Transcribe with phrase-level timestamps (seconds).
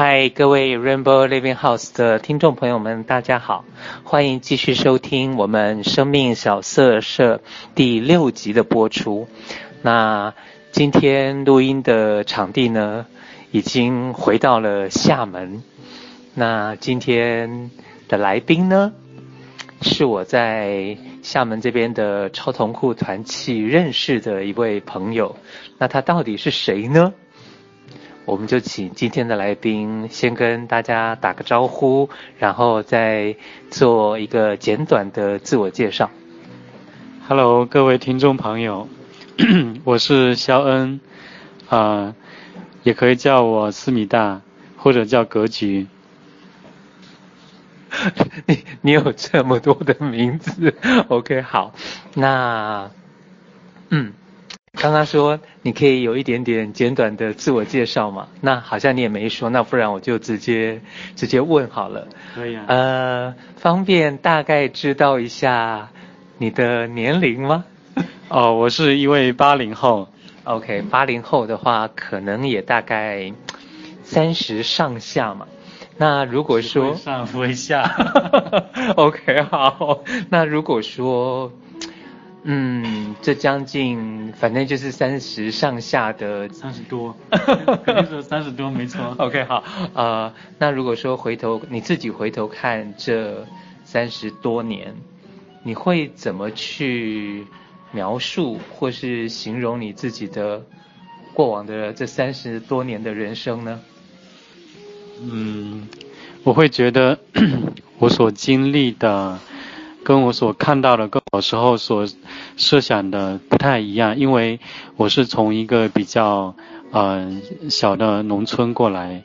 [0.00, 3.64] 嗨，各位 Rainbow Living House 的听众朋友们，大家好，
[4.04, 7.40] 欢迎继续收听我们生命小色舍
[7.74, 9.26] 第六集的播出。
[9.82, 10.34] 那
[10.70, 13.06] 今天录音的场地呢，
[13.50, 15.64] 已经回到了厦门。
[16.32, 17.72] 那今天
[18.06, 18.92] 的来宾呢，
[19.82, 25.34] 是我在厦门这边的超同库团契认识的一位朋友。
[25.76, 27.12] 那他到底是谁呢？
[28.28, 33.34] 我们就请今天的来宾先跟大家打个招呼，然后再
[33.70, 36.10] 做一个简短的自我介绍。
[37.26, 38.86] Hello，各位听众朋友，
[39.82, 41.00] 我是肖恩，
[41.70, 42.14] 啊、呃，
[42.82, 44.42] 也可以叫我思密达，
[44.76, 45.86] 或者叫格局。
[48.44, 50.74] 你你有这么多的名字
[51.08, 51.72] ？OK，好，
[52.12, 52.90] 那
[53.88, 54.12] 嗯。
[54.80, 58.28] 刚刚说你可以有一点点简短的自我介绍嘛？
[58.40, 60.80] 那好像你也没说，那不然我就直接
[61.16, 62.06] 直接问好了。
[62.34, 62.64] 可以啊。
[62.68, 65.88] 呃，方便大概知道一下
[66.38, 67.64] 你的年龄吗？
[68.30, 70.08] 哦，我是一位八零后。
[70.44, 73.32] OK，八零后的话，可能也大概
[74.04, 75.46] 三十上下嘛。
[75.96, 77.82] 那如果说上不会下。
[78.94, 80.04] OK，好。
[80.30, 81.52] 那如果说。
[82.50, 87.14] 嗯，这将近，反正就是三十上下的，三十多，
[87.84, 89.14] 肯定是三十多，没错。
[89.18, 93.46] OK，好，呃，那如果说回头你自己回头看这
[93.84, 94.96] 三十多年，
[95.62, 97.46] 你会怎么去
[97.92, 100.64] 描述或是形容你自己的
[101.34, 103.78] 过往的这三十多年的人生呢？
[105.20, 105.86] 嗯，
[106.44, 107.18] 我会觉得
[107.98, 109.38] 我所经历的。
[110.04, 112.06] 跟我所看到的，跟小时候所
[112.56, 114.60] 设想的不太一样，因为
[114.96, 116.54] 我是从一个比较
[116.90, 119.22] 呃小的农村过来，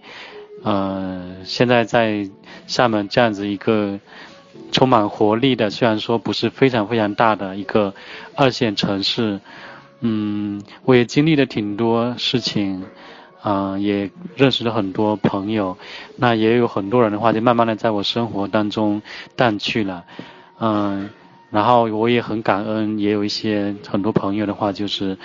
[0.64, 2.30] 呃，现在在
[2.68, 4.00] 厦门这样子一个
[4.72, 7.94] 充满活力的，虽然说不是非常非常大的一个
[8.36, 9.40] 二线城市，
[10.02, 12.84] 嗯，我也经历了挺多事情，
[13.42, 15.78] 啊、也认识了很多朋友，
[16.18, 19.02] 那也有很多人的话，就慢慢的在我生活当中
[19.38, 20.04] 淡去了。
[20.60, 21.10] 嗯，
[21.54, 25.16] 然后我也很感恩，也有一些很多朋友的话，就是，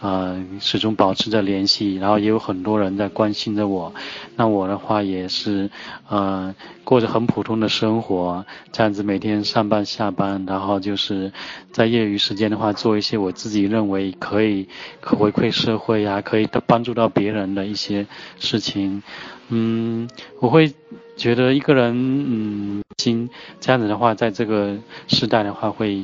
[0.00, 3.94] 呃，始终保持着联系，然后也有很多人在关心着我。
[4.34, 5.70] 那我的话也是，
[6.08, 6.52] 呃，
[6.82, 11.32] 过着很普通的生活，这样子每天上班下班，然后就是
[11.70, 14.68] 在业余时间的话，做一些我自己认为可以
[15.00, 18.08] 回馈社会呀，可以帮助到别人的一些
[18.40, 19.04] 事情。
[19.50, 20.10] 嗯，
[20.40, 20.74] 我会。
[21.16, 24.76] 觉得一个人，嗯，心这样子的话，在这个
[25.08, 26.00] 时代的话会，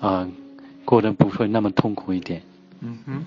[0.00, 0.30] 啊、呃，
[0.84, 2.42] 过得不会那么痛苦一点。
[2.80, 3.24] 嗯哼，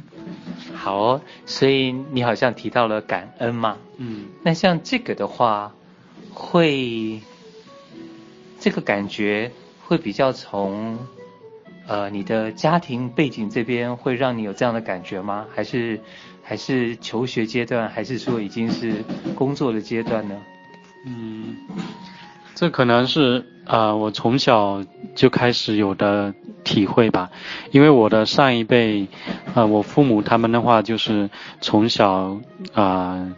[0.76, 3.78] 好哦，所以你好像提到了感恩嘛。
[3.98, 4.26] 嗯。
[4.44, 5.74] 那像这个的话，
[6.34, 7.22] 会，
[8.60, 9.52] 这个感觉
[9.82, 11.00] 会比较从，
[11.88, 15.48] 呃，你的家庭背景这边会让你有这样的感觉吗？
[15.56, 16.00] 还是，
[16.44, 19.04] 还是求学阶段，还是说已经是
[19.36, 20.36] 工作的阶段呢？
[21.04, 21.58] 嗯，
[22.56, 24.84] 这可能是啊、我从小
[25.14, 26.34] 就开始有的
[26.64, 27.30] 体会吧。
[27.72, 29.08] 因为我的上一辈，
[29.54, 31.30] 啊、我父母他们的话就是
[31.62, 32.40] 从小
[32.74, 33.32] 啊、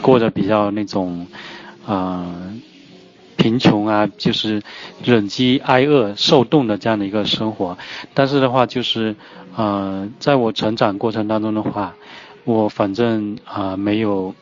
[0.00, 1.26] 过着比较那种
[1.86, 2.34] 啊、
[3.36, 4.62] 贫穷啊，就是
[5.04, 7.76] 忍饥挨饿受冻的这样的一个生活。
[8.14, 9.14] 但是的话就是
[9.56, 11.94] 呃，在我成长过程当中的话，
[12.44, 14.34] 我反正啊、没有。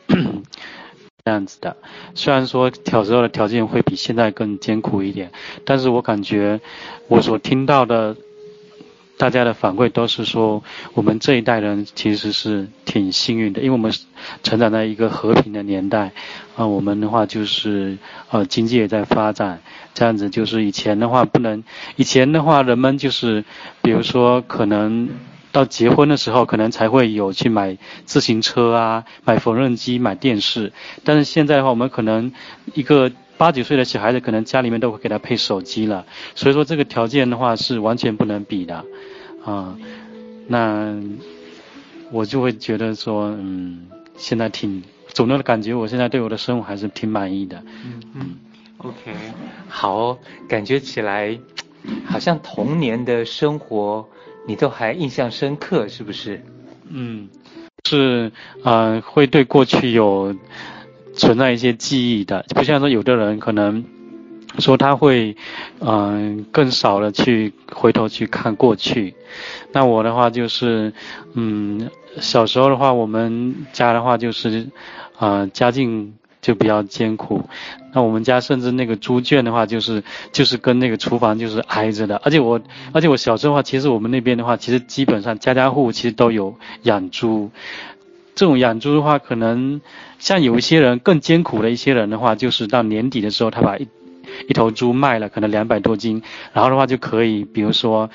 [1.29, 1.77] 这样子的，
[2.15, 5.31] 虽然说小时候的条件会比现在更艰苦一点，
[5.63, 6.59] 但是我感觉
[7.07, 8.17] 我所听到的
[9.15, 10.63] 大家的反馈都是说，
[10.95, 13.93] 我们这一代人其实是挺幸运的，因为我们
[14.41, 16.13] 成长在一个和平的年代，
[16.55, 17.99] 啊，我们的话就是
[18.31, 19.61] 呃经济也在发展，
[19.93, 21.63] 这样子就是以前的话不能，
[21.95, 23.45] 以前的话人们就是
[23.83, 25.09] 比如说可能。
[25.51, 30.71] 到结婚的时候，可能才会有去买自行车啊，买缝纫机，买电视。
[31.03, 32.31] 但是现在的话，我们可能
[32.75, 36.05] 一个八九岁的小孩子，可能家里面都会给他配手机了。
[36.35, 38.85] 所以说，这个条件的话是完全不能比的，
[39.43, 39.75] 啊，
[40.47, 40.95] 那
[42.11, 43.87] 我就会觉得说，嗯，
[44.17, 47.63] 现在挺总的感觉，我现在对我的生活还是挺满意的。
[47.83, 48.35] 嗯嗯
[48.77, 49.15] ，OK，
[49.67, 51.39] 好，感觉起来
[52.05, 54.07] 好像童年的生活。
[54.45, 56.41] 你都还印象深刻是不是？
[56.89, 57.29] 嗯，
[57.85, 58.31] 是
[58.63, 60.35] 嗯、呃，会对过去有
[61.13, 63.83] 存在一些记忆的，不像说有的人可能
[64.57, 65.35] 说他会
[65.79, 69.13] 嗯、更少的去回头去看过去。
[69.71, 70.93] 那我的话就是
[71.33, 71.89] 嗯
[72.19, 74.67] 小时候的话，我们家的话就是
[75.17, 77.43] 啊、家境就比较艰苦。
[77.93, 82.21] 那我们家甚至那个猪圈的话，就是就是跟那个厨房就是挨着的。
[82.23, 87.49] 而且我而且我小时候的话，其实我们那边的话，其实基本上家家户户其实都有养猪。
[88.35, 89.81] 这种养猪的话，可能
[90.17, 93.87] 像有一些人更艰苦的一些人的话，就是到年底的时候，他把一
[94.47, 96.21] 一头猪卖了，可能两百多斤，
[96.53, 98.09] 然后的话就可以，比如说。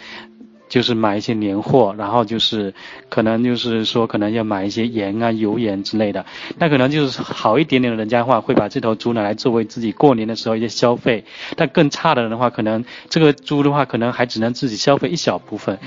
[0.75, 2.75] 就是买一些年货，然后就是
[3.09, 6.27] 可能就是说可能要买一些盐啊、油盐之类的。
[6.59, 11.25] 那可能就是好一点点的人家的话，会把这头猪拿来作为自己过年的时候一些消费。
[11.55, 15.79] 但更差的人的话，可能这个猪的话，可能还只能自己消费一小部分，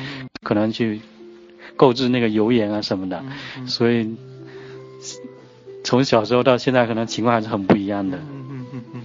[0.42, 1.02] 可能去
[1.76, 3.22] 购置那个油盐啊什么的。
[3.66, 4.16] 所以
[5.84, 8.18] 从小时候到现在，可能情况还是很不一样的。
[8.20, 9.02] 嗯嗯嗯嗯。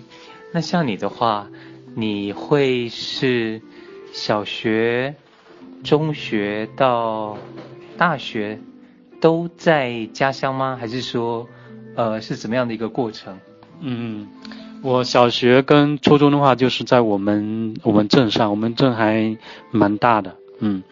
[0.53, 1.49] 那像你的话，
[1.97, 3.61] 你会是
[4.13, 5.17] 小学？
[5.83, 7.37] 中学到
[7.97, 8.59] 大学
[9.21, 10.77] 都在家乡吗？
[10.81, 11.49] 还是说，
[11.97, 13.39] 呃，是怎么样的一个过程？
[13.81, 14.29] 嗯，
[14.83, 19.37] 我小学跟初中的话，就是在我们我们镇上，我们镇还
[19.71, 20.37] 蛮大的。
[20.61, 20.83] 嗯，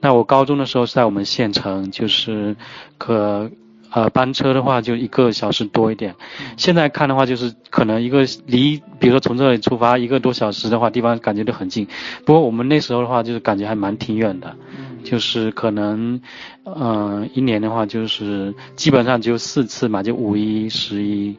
[0.00, 2.56] 那我高中的时候是在我们县城，就是
[2.98, 3.50] 可。
[3.92, 6.14] 呃，班车的话就一个小时多一点。
[6.56, 11.86] 现在看的话，就是可能一个离，比如说从这里出发一个多小时的话，地方感觉都很近。
[12.24, 14.56] 不过我们那时候的话，就是感觉还蛮挺远的，
[15.04, 16.20] 就是可能，
[16.64, 21.36] 嗯、呃，一年的话就是基本上就四次嘛，就五一、十一，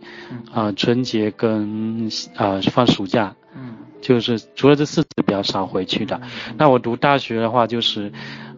[0.52, 3.36] 啊、呃，春节跟啊、呃、放暑假。
[4.02, 6.20] 就是除了这四次比较少回去的。
[6.58, 8.12] 那我读大学的话，就是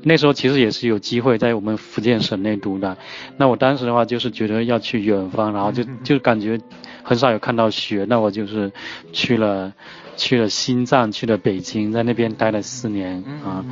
[0.08, 2.96] 那时候其实也是有机会在我们福建省内读的。
[3.38, 6.60] 那我当时的话就是觉得要去远方，然后就 就感觉
[7.02, 8.06] 很少有看到雪。
[8.08, 8.72] 那我就是
[9.12, 9.74] 去了
[10.16, 13.66] 去了西藏，去了北京，在那边待了四年啊。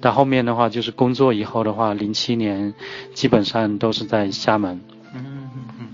[0.00, 2.74] 到后面的话就是工作以后的话，零七年
[3.14, 4.80] 基本上都是在厦门。
[5.14, 5.24] 嗯
[5.54, 5.86] 嗯嗯。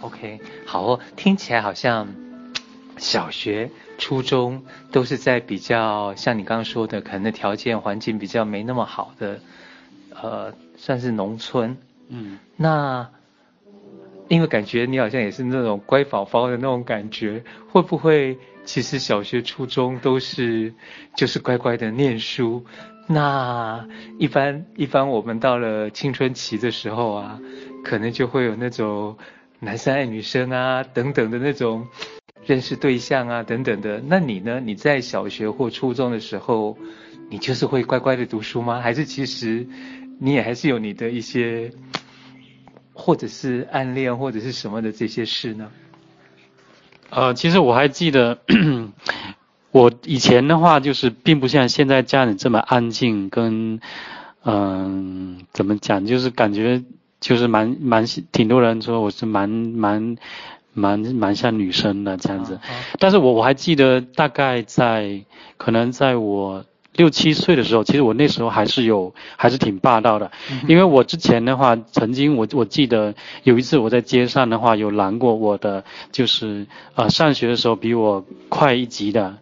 [0.00, 2.06] OK，好哦，听起来好像
[2.96, 3.68] 小学。
[3.98, 9.40] 初中都是在比较像你刚刚说的，可能条件环境比较没那么好的，
[10.14, 11.76] 呃，算是农村。
[12.08, 12.38] 嗯。
[12.56, 13.08] 那
[14.28, 20.72] 因为感觉你好像也是那种乖宝宝的那种感觉，会不会其实小学、初中都是
[21.16, 22.64] 就是乖乖的念书？
[23.06, 27.40] 那一般一般我们到了青春期的时候啊，
[27.82, 29.16] 可能就会有那种
[29.60, 31.86] 男生爱女生啊等等的那种。
[32.48, 34.02] 认识对象啊，等等的。
[34.06, 34.58] 那你呢？
[34.58, 36.78] 你在小学或初中的时候，
[37.28, 38.80] 你就是会乖乖的读书吗？
[38.80, 39.66] 还是其实
[40.18, 41.70] 你也还是有你的一些，
[42.94, 45.70] 或者是暗恋或者是什么的这些事呢？
[47.10, 48.38] 呃，其实我还记得，
[49.70, 53.78] 我以前的话就是并不像现在家里这么安静，跟
[54.42, 56.82] 嗯、怎么讲，就是感觉
[57.20, 60.16] 就是蛮蛮挺多人说我是蛮蛮。
[60.72, 62.58] 蛮蛮像女生的这样子，
[62.98, 65.24] 但是我我还记得大概在
[65.56, 70.30] 可能在我六七岁的时候，其实我那时候还是有还是挺霸道的，
[70.66, 76.66] 因为我之前的话曾经我我记得有一次我在街上的话有拦过我的就是
[76.96, 79.36] 呃上学的时候比我快一级的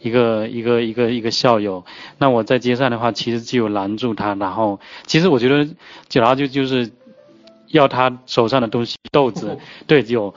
[0.00, 1.84] 一个一个一个一个校友，
[2.18, 5.66] 那我在街上的话其实就有拦住他，然后其实我觉得
[6.12, 6.90] 然后就就是
[7.68, 10.34] 要他手上的东西豆子， 对有。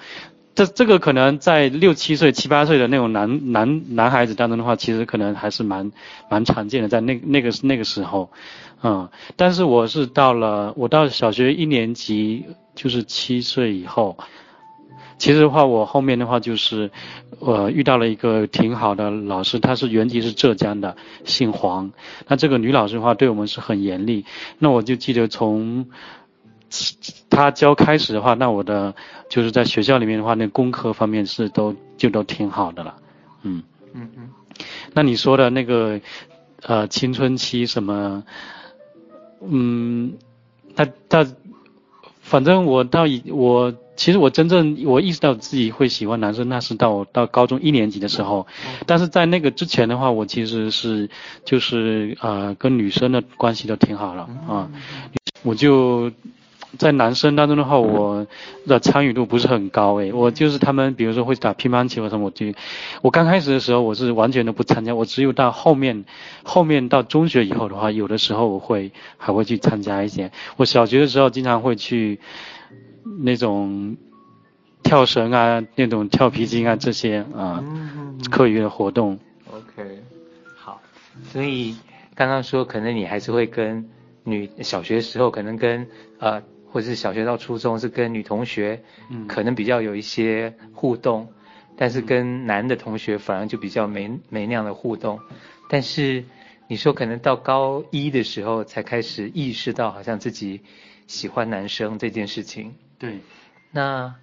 [0.54, 5.92] 这这个可能在六七岁、七八岁的那种男男男孩子当中的话，其实可能还是蛮
[6.30, 8.30] 蛮常见的，在那那个那个时候，
[8.84, 14.18] 嗯，但是我是到了我到小学一年级，就是七岁以后，
[15.18, 16.92] 其实的话，我后面的话就是，
[17.40, 21.94] 我遇到了一个挺好的老师，她是原籍是浙江的，姓黄，
[22.28, 24.26] 那这个女老师的话对我们是很严厉，
[24.60, 25.88] 那我就记得从。
[27.30, 28.96] 他教开始的话，那我的
[29.30, 32.96] 就是在学校里面的话，那功课方面是都就都挺好的了，
[33.44, 33.62] 嗯
[33.94, 34.30] 嗯嗯。
[34.94, 36.00] 那你说的那个
[36.62, 38.24] 呃青春期什么，
[39.42, 40.14] 嗯，
[40.76, 41.28] 他他
[42.22, 48.48] 反正我到以我其实我真正我意识到自己会喜欢男生，那是到到高中一年级的时候，
[48.86, 51.10] 但是在那个之前的话，我其实是
[51.44, 54.70] 就是呃跟女生的关系都挺好了啊，
[55.44, 56.12] 我就。
[56.78, 58.26] 在男生当中的话，我
[58.66, 62.54] 的参与度不是很高诶，我就是他们，比如说会打乒乓球什么，我就，
[63.02, 66.06] 我刚开始的时候我是完全都不参加，我只有到后面，
[66.44, 70.32] 后面到中学以后的话，有的时候我会还会去参加一些。
[70.56, 72.20] 我小学的时候经常会去
[73.20, 73.98] 那种
[74.82, 77.62] 跳绳啊，那种跳皮筋啊这些啊，
[78.30, 79.20] 课余的活动。
[79.52, 80.00] OK，
[80.56, 80.82] 好，
[81.24, 81.76] 所以
[82.16, 83.90] 刚刚说可能你还是会跟
[84.24, 85.86] 女小学的时候可能跟
[86.20, 86.42] 呃。
[86.72, 95.20] 或者是小学到初中是跟女同学，嗯，可能比较有一些互动，嗯、但是跟男的同学反而就比较没没那样的互动。
[95.70, 96.24] 但是
[96.70, 100.62] 你说可能到高一的时候才开始意识到好像自己
[101.08, 102.74] 喜欢男生这件事情。
[102.98, 103.20] 对，
[103.72, 104.16] 那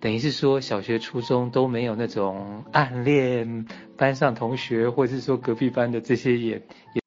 [0.00, 6.60] 等于是说小学、初中都没有那种暗恋班上同学，或者是说隔壁班的这些也
[6.94, 7.02] 也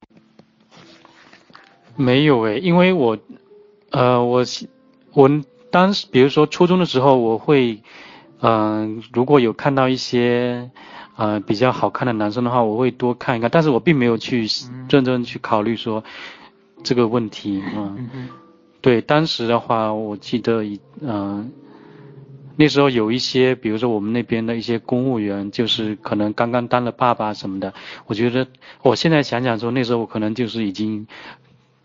[1.97, 3.17] 没有诶，因为我
[3.91, 4.45] 呃我。
[5.13, 5.29] 我
[5.69, 7.81] 当时，比如说初中的时候，我会，
[8.39, 10.69] 嗯、呃，如果有看到一些，
[11.15, 14.47] 呃，比较好看的男生的话，我会多看一看，但是我并没有去
[14.89, 16.03] 认真去考虑说
[16.83, 18.29] 这个问题，嗯，
[18.81, 21.45] 对，当时的话，我记得，嗯、呃，
[22.55, 27.73] 那时候有一些，比如说我们那边的一些公务员，就是可能刚刚当了爸爸什么的，
[28.05, 28.47] 我觉得，
[28.83, 31.07] 我现在想想说，那时候我可能就是已经。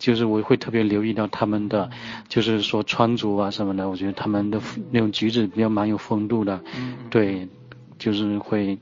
[0.03, 1.89] 就是我会特别留意到他们的，
[2.29, 6.61] 就是说穿着啊什么的，我觉得他们的那种举止比较蛮有风度的，
[7.09, 7.49] 对，
[8.01, 8.77] 就是会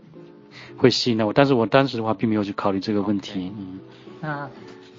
[0.79, 3.53] 会吸引到我，但是我当时的话并没有去考虑这个问题。
[3.55, 3.79] 嗯，
[4.23, 4.49] 那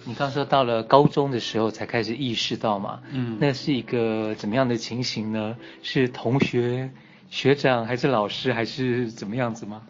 [0.06, 3.00] 你刚说到了高中的时候才开始意识到嘛？
[3.12, 5.58] 嗯，那是一个怎么样的情形呢？
[5.82, 6.92] 是同学、
[7.32, 9.82] 学长还是老师还是怎么样子吗？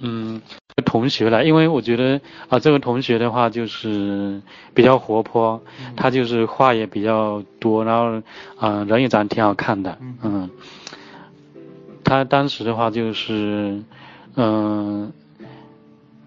[0.00, 0.42] 嗯。
[0.82, 4.40] 同学了，因为我觉得啊，这个同学的话就是
[4.74, 5.60] 比较活泼，
[5.96, 8.22] 他就是话也比较多，然后
[8.58, 10.50] 啊人也长得挺好看的，嗯，
[12.04, 13.82] 他当时的话就是
[14.36, 15.12] 嗯，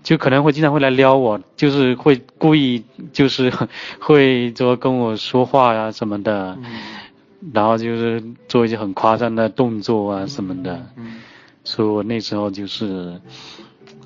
[0.03, 3.51] 就可能会经常会来撩我，就是会故意就是
[4.00, 6.58] 会说跟我说话呀什么的，
[7.53, 10.86] 然后就是做一些很夸张的动作啊什么的，
[11.63, 13.20] 所以我那时候就是。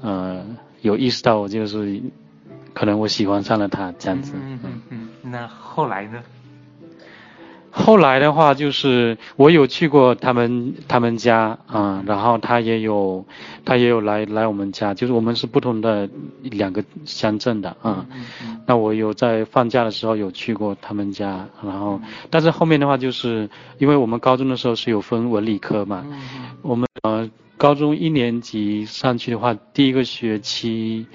[0.05, 1.99] 嗯，有意识到我就是，
[2.73, 4.33] 可能我喜欢上了他这样子。
[4.35, 5.09] 嗯嗯嗯。
[5.23, 6.21] 那后来呢？
[7.77, 13.25] 后来的话就是我有去过他们他们家啊、然后他也有
[13.65, 16.07] 他也有来来我们家，就是我们是不同的
[16.43, 18.05] 两个乡镇的啊。
[18.65, 26.05] 那我有在放假的时候有去过他们家，然后但是后面的话就是因为我们高中的时候是有分文理科嘛，
[26.61, 27.29] 我们呃。
[27.57, 31.07] 高中一年级上去的话，第一个学期，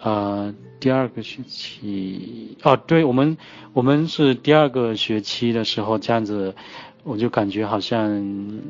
[0.00, 3.36] 呃，第二个学期，哦，对，我们
[3.72, 6.54] 我们是第二个学期的时候这样子，
[7.04, 8.60] 我就感觉好像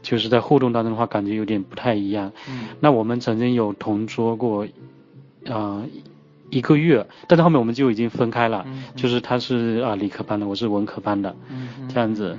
[0.00, 2.32] 就是在互动当中的话，感觉有点不太一样。
[2.48, 2.68] 嗯。
[2.78, 4.64] 那我们曾经有同桌过，
[5.46, 5.86] 啊、呃，
[6.50, 8.64] 一个月，但是后面我们就已经分开了。
[8.66, 8.84] 嗯。
[8.94, 11.34] 就是他是啊、呃、理科班的，我是文科班的。
[11.50, 11.88] 嗯。
[11.92, 12.38] 这样子。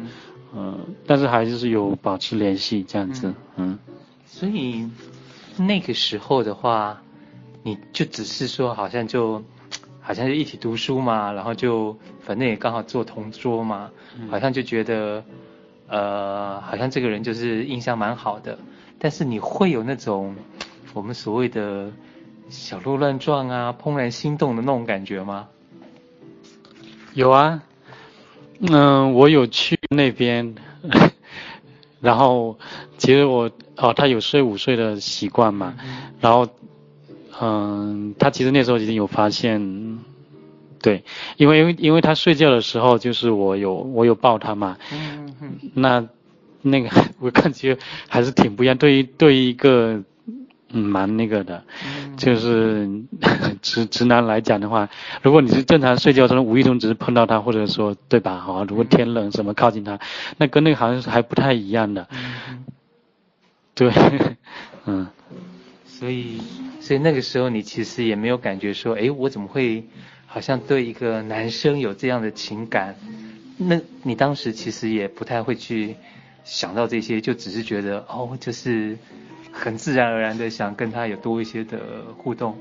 [0.56, 3.36] 嗯嗯，但是还是有保持联系这样子，嗯。
[3.56, 3.80] 嗯，
[4.26, 4.90] 所以
[5.58, 7.02] 那个时候的话，
[7.64, 9.44] 你就只是说好像就，
[10.00, 15.24] 好像就一起读书嘛，然后就反正也刚好坐同桌嘛，嗯，好像就觉得，
[15.88, 18.58] 呃，好像这个人就是印象蛮好的。
[19.00, 20.36] 但是你会有那种
[20.94, 21.92] 我们所谓的
[22.50, 25.48] 小鹿乱撞啊、怦然心动的那种感觉吗？
[27.14, 27.62] 有啊。
[28.60, 30.56] 嗯，我有去那边，
[32.02, 32.58] 然后
[32.98, 35.74] 其实我哦，他有睡午睡的习惯嘛，
[36.22, 36.48] 然后
[37.42, 40.00] 嗯，他其实那时候已经有发现，
[40.82, 41.04] 对，
[41.38, 44.78] 因为因为因为他睡觉的时候就是我有我有抱他嘛，
[45.74, 46.08] 那
[46.62, 50.02] 那个我感觉还是挺不一样，对于对于一个。
[50.74, 51.64] 嗯，蛮那个的，
[52.18, 52.90] 就是
[53.62, 54.90] 直直男来讲的话，
[55.22, 58.40] 如果你是正常睡觉中无意中只是碰到他，或者说对吧？
[58.40, 60.00] 好，如果天冷什么靠近他，
[60.38, 62.08] 那跟那个好像是还不太一样的。
[62.12, 62.66] 嗯，
[63.76, 63.92] 对，
[64.86, 65.08] 嗯。
[65.86, 66.42] 所以，
[66.82, 69.86] 所以那个时候你其实也没有感觉说，哎，我怎么会
[70.26, 72.96] 好像对一个男生有这样的情感？
[73.58, 75.96] 那你当时其实也不太会去
[76.44, 78.98] 想到这些，就只是觉得哦，就是。
[79.54, 81.80] 很自然而然的想跟他有多一些的
[82.18, 82.58] 互动。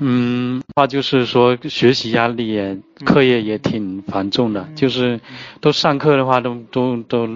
[0.00, 5.20] 嗯，话就是说学习压力也，课业也挺繁重的，嗯、就是
[5.60, 7.28] 都上课的话都都都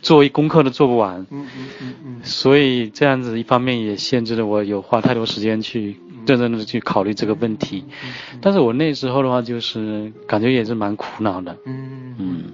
[0.00, 1.26] 做一功课都做不完。
[1.30, 2.20] 嗯嗯嗯嗯。
[2.22, 7.84] 所以这样子一方面也限制了我有花太多时间去认真的去考虑这个问题。
[8.04, 11.56] 嗯、但是我那时候的话就是感觉也是蛮苦恼的。
[11.66, 12.44] 嗯嗯。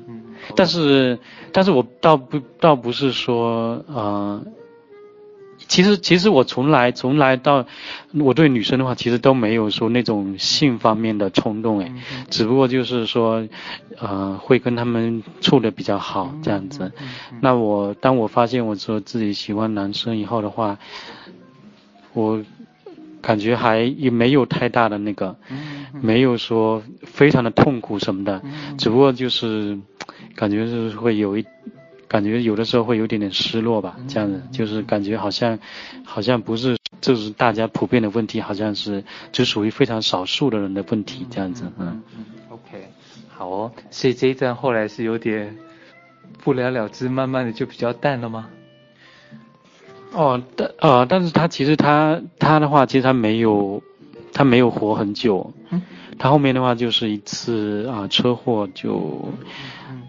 [0.50, 1.19] 嗯但是，
[1.52, 4.42] 但是我倒不倒不是说，呃，
[5.69, 7.66] 其实其实我从来从来到，
[8.14, 11.92] 我对女生的话其实都没有说那种性方面的冲动诶，
[12.30, 13.47] 只不过就是说，
[13.99, 16.90] 呃，会跟他们处的比较好这样子。
[17.40, 20.78] 那我当我发现我说自己喜欢男生以后的话，
[22.14, 22.42] 我
[23.21, 25.37] 感觉还也没有太大的那个，
[26.00, 28.40] 没有说非常的痛苦什么的，
[28.78, 29.78] 只不过就是
[30.35, 31.45] 感觉是会有一，
[32.09, 35.59] 感觉有的时候会有点点失落吧，这样子就是感觉好像
[36.05, 42.89] 好像不是这是大家普遍的问题，好像是只属于非常少数的人的问题这样子，嗯嗯，OK，
[43.29, 45.57] 好哦，所以这一段后来是有点
[46.43, 48.49] 不了了之，慢慢的就比较淡了吗？
[50.13, 53.83] 哦，但呃，但是他其实他他的话，其实他没有，
[54.33, 55.53] 他没有活很久。
[55.71, 55.83] 嗯。
[56.19, 59.27] 他后面的话就是一次啊、呃、车祸就，
[59.89, 60.00] 已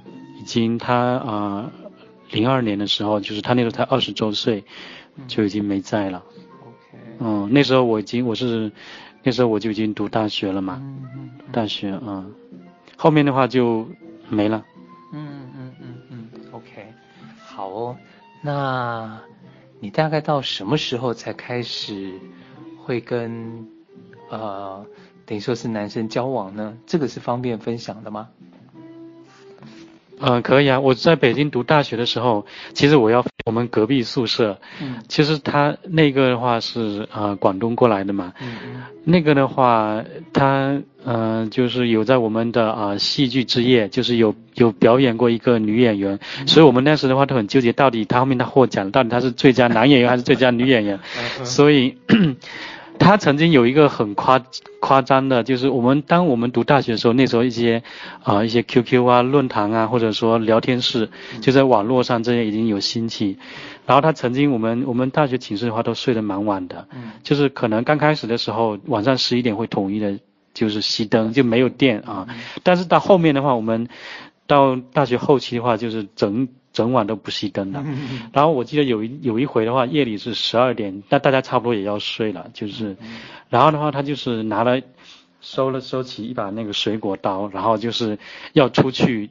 [0.54, 1.72] 经他啊
[2.30, 4.66] 零二年的时候，就是他那时候才二十周岁，
[5.28, 6.24] 就已经没在了。
[7.20, 8.72] 嗯，那时候我已经我是，
[9.24, 10.78] 那时候我就已经读大学了嘛。
[10.82, 11.30] 嗯嗯。
[11.54, 12.34] 大学啊、嗯，
[12.98, 13.88] 后面的话就
[14.30, 14.66] 没了。
[15.14, 16.30] 嗯嗯嗯嗯。
[16.52, 16.94] OK，
[17.46, 17.98] 好哦，
[18.44, 19.22] 那。
[19.84, 22.14] 你大概到什么时候才开始
[22.78, 23.68] 会跟
[24.30, 24.86] 呃
[25.26, 26.78] 等于说是男生交往呢？
[26.86, 28.30] 这个是方便分享的吗？
[30.22, 30.80] 呃，可以啊。
[30.80, 51.00] 我在北京读大学的时候，其实我要我们隔壁宿舍，嗯，其实他那个的话是呃广东过来的嘛，嗯嗯，那个的话他呃就是有在我们的啊、呃、戏剧之夜，就是有有表演过一个女演员，嗯，所以我们那时的话都很纠结，到底他后面他获奖了，到底他是最佳男演员还是最佳女演员，
[51.44, 51.98] 所以。
[53.02, 54.40] 他曾经有一个很夸
[54.80, 57.82] 夸张的，就是我们当我们读大学的时候，那时候一些
[58.22, 61.10] 啊、呃、一些 QQ 啊论坛啊，或者说聊天室，
[61.42, 63.40] 就在网络上这些已经有兴起。
[63.88, 66.88] 然后他曾经我们我们大学寝室的话都睡得蛮晚的，
[67.24, 70.20] 就是可能刚开始的时候晚上十一点会统一的，
[70.54, 72.28] 就是熄灯就没有电啊。
[72.62, 73.90] 但是到后面的话，我们
[74.46, 76.48] 到大学后期的话，就是整。
[76.74, 77.84] 整晚都不熄灯的，
[78.32, 82.96] 然后我记得有一有一回的话，夜里是十二点，那大家差不多也要睡了，就是，
[83.50, 84.82] 然后的话他就是拿了
[85.42, 88.18] 收了收起一把那个水果刀，然后就是
[88.54, 89.30] 要出去，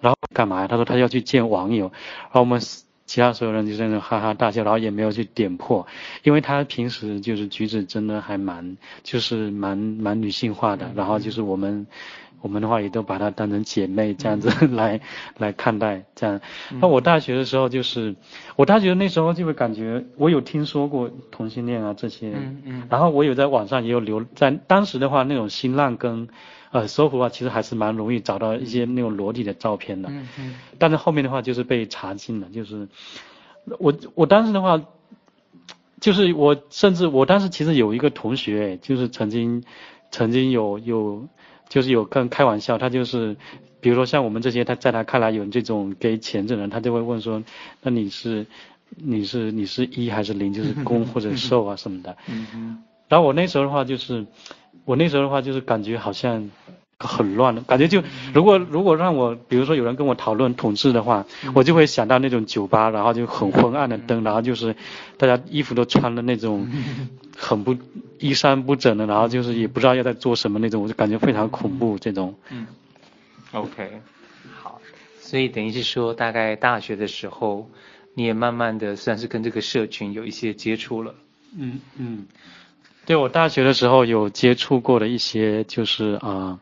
[0.00, 0.66] 然后干嘛呀？
[0.66, 1.92] 他说他要去见网友，
[2.22, 2.60] 然后我们
[3.04, 5.86] 其他所有人就在那哈哈大笑，然后也没有去点破，
[6.22, 11.86] 因为他平时就是举止真的还蛮就是蛮蛮女性化的，然后就是我们。
[12.40, 15.00] 我们的话也都把她当成姐妹这样子 来、嗯、
[15.38, 16.40] 来看待，这样。
[16.80, 18.14] 那我大学的时候就是，
[18.56, 22.82] 我大学那时候就会感觉，我有听说过同性恋啊这些，嗯嗯。
[22.88, 26.28] 然后我有在网上也有留，在当时的话那种新浪跟，
[26.70, 30.54] 呃搜狐啊，其实还是蛮容易找到一些那种裸体的照片的，嗯嗯。
[30.78, 32.88] 但是后面的话就是被查禁了，就是，
[33.78, 34.80] 我我当时的话，
[36.00, 39.64] 就是我甚至我当时其实有一个同学，就是曾经
[40.12, 41.26] 曾经有有。
[41.68, 43.36] 就是有跟开玩笑，他就是，
[43.80, 47.42] 比如说像我们这些，他在他看来有这种给钱的人，他就会问说，
[47.82, 48.46] 那你是，
[48.96, 52.16] 你是你是一还是零，就是 攻或者受啊什么的。
[52.28, 54.26] 嗯然后我那时候的话就是，
[54.84, 56.50] 我那时候的话就是感觉好像
[56.98, 58.02] 很乱的，感觉就
[58.34, 64.74] 如果如果让我，比如说有人跟我讨论统治的话，我就会想到那种酒吧，然后就很昏暗的灯，然后就是
[65.16, 66.68] 大家衣服都穿的那种。
[67.40, 67.76] 很不
[68.18, 72.34] 衣衫不整的，然后就是也不知道要在做什么那种，我就感觉非常恐怖这种。
[72.50, 72.66] 嗯
[73.52, 74.00] ，OK，
[74.60, 74.80] 好，
[75.20, 77.70] 所以等于是说，大概大学的时候，
[78.14, 81.14] 你也慢慢的算是跟这个社群有一些接触了。
[81.56, 82.26] 嗯嗯，
[83.06, 86.58] 对，我大学的时候有接触过的一些，就是啊、呃，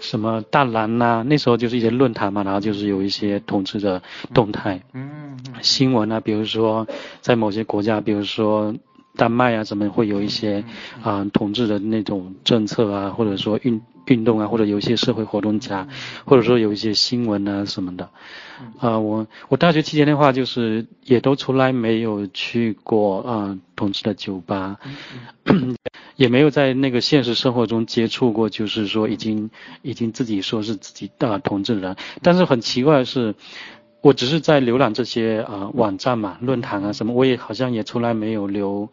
[0.00, 6.86] 什么大蓝呐、啊，那时候就是一些论坛嘛，然后就是有一些统治的动态，嗯，嗯新闻啊，比如说
[7.20, 8.74] 在某些国家，比如说。
[9.16, 10.62] 丹麦啊，怎么会有一些
[11.02, 15.86] 啊、呃、统治的那种政策啊，或者说运运动啊，或者有一些社会活动家，
[16.24, 18.04] 或者说有一些新闻啊什么的。
[18.78, 24.78] 啊、呃，我我大学期间的话，就是也都从来没有去过啊、呃、统治的酒吧，
[26.16, 29.50] 也没有在那个现实生活中接触过，就是说已经
[29.82, 31.96] 已经自己说是自己的、呃、统治的人。
[32.22, 33.34] 但是很奇怪的是。
[34.00, 38.88] 我只是在浏览这些啊、呃、网站嘛，论坛啊什么，我也好像也从来没有留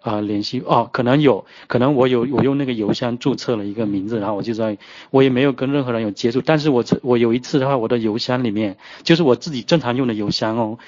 [0.00, 4.78] 啊、联系哦，可能有，可能我有我用那个邮箱注册了一个名字，然后我就在，
[5.10, 10.78] 我也没有跟任何人有接触，但是我我有一次的话，我的邮箱里面就是我自己正常用的邮箱哦，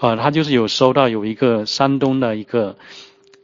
[0.00, 2.76] 呃，他就是有收到有一个山东的一个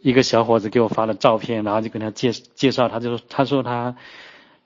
[0.03, 3.97] 一个小伙子给我发的照片，然后就跟他介介绍，他就说他说他。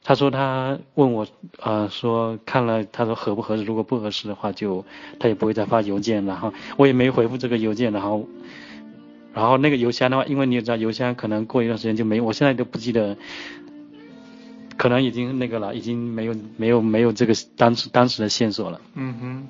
[0.04, 1.24] 他说他问我，
[1.60, 4.84] 呃，说看了，他说合不合适，如果不合适的话就，就
[5.20, 8.26] 他也不会再发邮件，然后我也没回复这个邮件，然后，
[9.34, 13.16] 然后那个邮箱的话，因为你也知道邮箱可能过一段时间就没有，我现在都不记得，
[14.76, 18.80] 可能已经那个了，已经没有没有没有这个当时当时的线索了。
[18.94, 19.46] 嗯哼。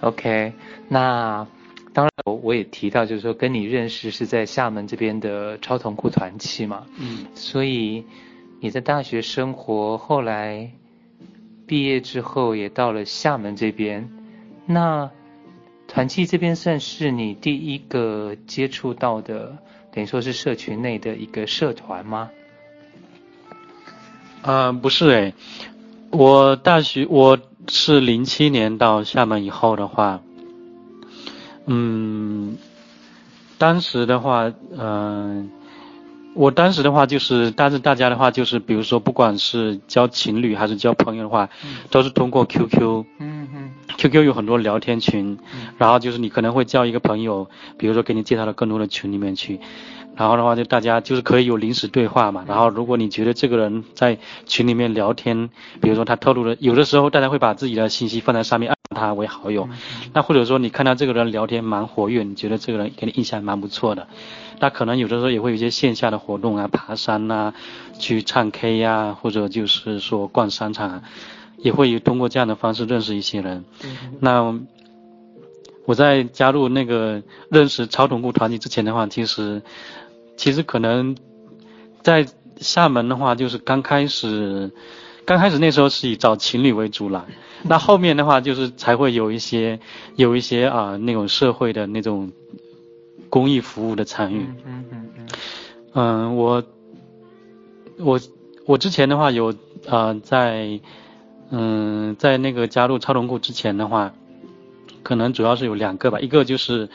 [0.00, 0.52] OK，
[0.88, 1.46] 那。
[1.94, 8.04] 当然我我也提到，就是说跟你认识是在厦门这边的超同库团契嘛，嗯，所以
[8.60, 10.70] 你在大学生活后来
[11.66, 14.08] 毕业之后也到了厦门这边，
[14.64, 15.10] 那
[15.88, 19.56] 团契这边算是你第一个接触到的，
[19.90, 22.30] 等于说是社群内的一个社团吗？
[24.42, 25.34] 呃，不是诶，
[26.10, 30.20] 我大学我是零七年到厦门以后的话，
[31.66, 32.56] 嗯，
[33.58, 35.50] 当时的话，嗯、
[36.38, 49.58] 我当时的话就是，但是大家的话就是，比如说不管是交情侣还是交朋友的话，嗯、都是通过 QQ，嗯嗯，QQ 有很多聊天群，嗯、然后就是你可能会交一个朋友，比如说给你介绍到更多的群里面去。
[50.14, 52.44] 然后的话，就大家就是可以有临时对话嘛。
[52.46, 59.68] 然后如果你觉得这个人在群里面聊天，比如说他透露了，有的时候大家会把自己的信息放在上面，按他为好友。
[60.12, 64.08] 那或者说你看到这个人聊天蛮活跃，你觉得这个人给你印象蛮不错的，
[64.60, 67.54] 那可能有的时候也会有一些线下的活动啊，爬山啊，
[67.98, 71.02] 去唱 K 呀、啊，或者就是说逛商场啊，
[71.58, 73.64] 也会通过这样的方式认识一些人。
[74.20, 74.60] 那
[75.84, 79.62] 我在加入那个认识超同步团体之前的话，其实。
[80.40, 81.16] 其实可能
[82.00, 82.24] 在
[82.58, 84.70] 厦门的话，就是刚开始，
[85.24, 87.26] 刚开始那时候是以找情侣为主啦。
[87.64, 89.80] 那后面的话，就是才会有一些
[90.14, 92.30] 有一些啊那种社会的那种
[93.28, 94.46] 公益服务的参与。
[94.64, 95.26] 嗯嗯嗯。
[95.94, 96.64] 嗯，我
[97.98, 98.20] 我
[98.66, 99.54] 我之前的话有
[99.88, 100.80] 啊在
[101.50, 104.12] 嗯在那个加入超龙库之前的话，
[105.02, 106.88] 可能主要是有两个吧，一个就是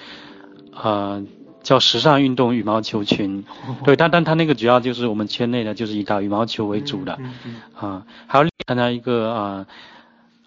[0.74, 1.22] 啊。
[1.64, 3.46] 叫时尚运动羽毛球群，
[3.86, 7.18] 对，但但他那个主要就是我们圈内的，就是以打羽毛球为主的，
[7.74, 9.66] 啊，还有参加一个啊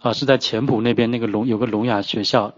[0.06, 2.52] 啊是在前埔那边那个聋有个聋哑学校，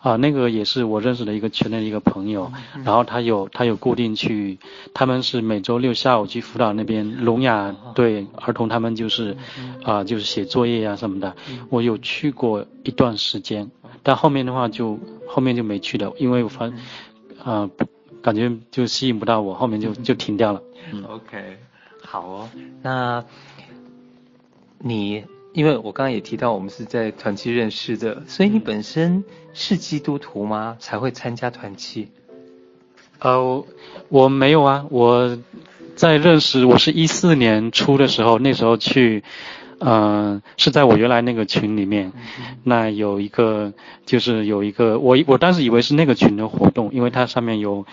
[0.00, 2.52] 啊，那个也是我认识的一个圈内的一个朋友，
[2.84, 4.58] 然后他有他有固定去，
[4.92, 9.36] 他们是每周六下午去辅导那边聋哑对儿童，他们就是
[9.82, 11.34] 啊就是写作业呀、啊、什么的，
[11.70, 13.70] 我有去过一段时间，
[14.02, 16.70] 但后面的话就后面就没去了，因为我发
[17.42, 17.86] 啊不。
[18.22, 20.62] 感觉就吸引不到我，后面就就停掉了。
[20.92, 21.56] 嗯，OK，
[22.04, 22.50] 好哦。
[22.82, 23.24] 那
[24.78, 30.76] 你因为我刚刚也提到我们是在团契认识的，所以你本身是基督徒吗？
[30.78, 32.08] 才会参加团契？
[33.18, 33.64] 呃，
[34.08, 34.86] 我没有啊。
[34.90, 35.38] 我
[35.96, 39.22] 在认识，我是一四年初的时候，那时候去。
[39.82, 42.12] 嗯、呃，是在我原来那个群里面，
[42.64, 43.72] 那有一个
[44.04, 47.86] 就是有一个我我当时以为是那个群的活动，因为它上面有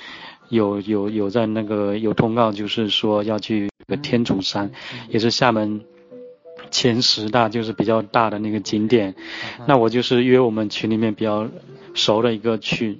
[0.50, 4.70] 有有有在那个有通告，就是说要去个天竺山，
[5.08, 5.80] 也是厦门
[6.78, 9.16] 前十大就是比较大的那个景点，
[9.66, 11.48] 那我就是约我们群里面比较
[11.96, 13.00] 熟的一个去，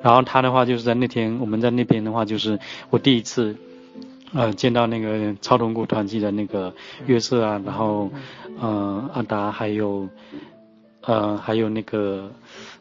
[0.00, 3.56] 然后他的话就是在那天我们在那边的话就是我第一次。
[4.36, 6.74] 呃，见到那个超同库团契的那个
[7.06, 8.10] 约瑟啊，然后，
[8.58, 10.08] 呃，阿达还有，
[11.02, 12.32] 呃，还有那个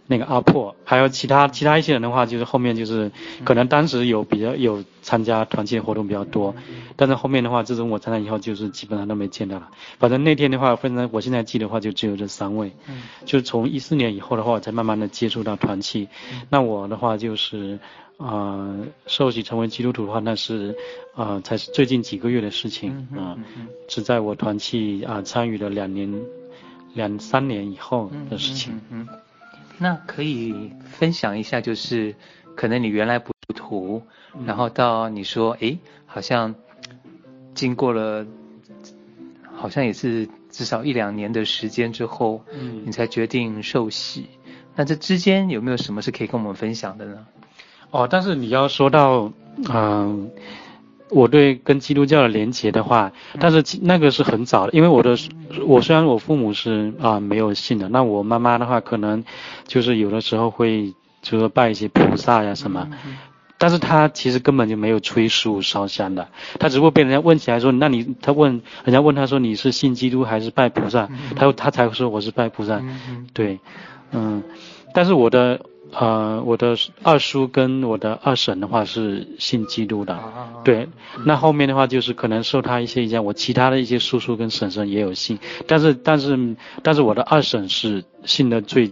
[0.08, 3.12] 那个阿破，还有其他其他一些人的话，就是后面就是
[3.44, 6.56] 可能当时有比较有参加团契的活动比较多，
[6.96, 9.70] 但是后面的话，自从我参加以后，就是基本上都没见到了。
[10.00, 12.72] 反正那天的话，反正我现在记的话，就只有这三位。
[12.88, 13.04] 嗯。
[13.26, 16.08] 就是从一四年以后的话，我才慢慢的接触到团契。
[16.50, 17.80] 那我的话就是。
[18.16, 20.76] 啊、呃，受洗成为基督徒的话，那是
[21.16, 23.36] 啊、呃，才是最近几个月的事情啊，
[23.90, 26.22] 是在我团契啊参与了两年、
[26.94, 28.80] 两三年以后的事情。
[28.92, 29.20] 嗯，嗯，嗯，
[29.78, 32.16] 那可以分享一下，就是
[32.56, 34.04] 可能你原来不基督徒，
[34.46, 36.56] 然后到你说，哎，好像
[37.54, 38.26] 经过了，
[39.54, 44.30] 好像也是至少一两年的时间之后，嗯，你才决定受洗。
[44.76, 47.28] 那这之间有没有什么是可以跟我们分享的呢？
[47.92, 50.30] 哦，但是你要说到，嗯、呃，
[51.14, 55.16] 我对跟基督教的连结的话，但是那个是很早的，因为我的，
[55.66, 59.24] 我虽然我父母是啊、呃、没有信的，那我妈妈的话可能
[59.68, 62.90] 就是有的时候会就是拜一些菩萨呀什么，
[63.58, 66.28] 但是她其实根本就没有吹十五烧香的，
[66.60, 72.82] 她只不过被人家问起来说，那你他问人家问他说你是信基督还是拜菩萨，他他才说我是拜菩萨，
[73.34, 73.60] 对，
[74.12, 74.44] 嗯，
[74.94, 75.62] 但是我的。
[75.96, 80.18] 呃，我的二叔跟我的二婶的话是信基督的，
[80.64, 80.90] 对。
[81.24, 88.92] 那后面的话就是可能受他一些影响，我其他的一些叔叔跟婶婶也有信，但是但是但是我的二婶是信的最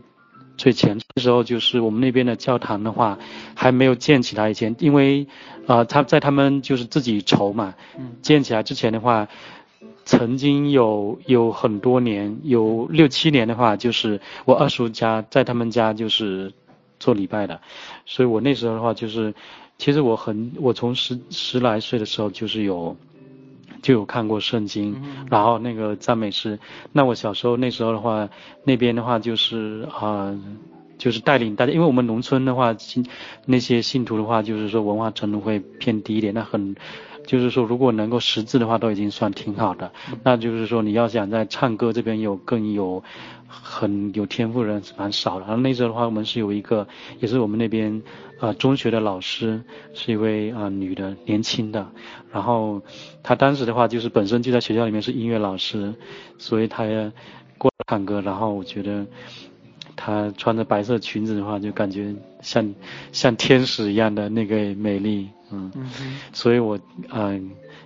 [0.58, 1.00] 最前。
[1.16, 3.18] 那时候就是我们那边的教堂的话
[3.56, 5.26] 还没有建起来以前，因为
[5.66, 7.74] 啊、呃、他在他们就是自己筹嘛，
[8.22, 9.28] 建起来之前的话，
[10.06, 16.54] 曾经有有很多年，有六七年的话，就是我二叔家在他们家就是。
[17.02, 17.60] 做礼拜的，
[18.06, 19.34] 所以我那时候的话就是，
[19.80, 22.96] 其实我很我从十十来岁的时候就是有
[23.82, 26.60] 就有看过圣经，嗯、然后那个赞美诗。
[26.92, 28.30] 那我小时候那时候的话，
[28.64, 30.40] 那边的话就是啊、呃，
[31.00, 33.06] 就是带领大家，因为我们农村的话，信
[33.46, 36.76] 那些信徒的话，就是说文化程度会偏低一点，那很。
[37.24, 39.92] 就是说，如果能够识字的话，都已经算挺好的。
[40.24, 43.04] 那就是说，你要想在唱歌这边有更有
[43.52, 45.42] 很有天赋的人是蛮少的。
[45.42, 46.88] 然后那时候的话，我们是有一个，
[47.20, 48.02] 也是我们那边
[48.40, 49.62] 啊、呃、中学的老师，
[49.94, 51.86] 是一位啊、呃、女的，年轻的。
[52.32, 52.82] 然后
[53.22, 55.94] 她当时的话，就是本身就在学校里面是音乐老师，
[56.38, 57.12] 所以她也
[57.58, 58.22] 过来唱歌。
[58.22, 59.06] 然后我觉得。
[59.94, 62.74] 她穿着白色裙子的话，就感觉像
[63.12, 65.92] 像天使一样的那个美丽，嗯，嗯
[66.34, 67.40] 所以我嗯、呃、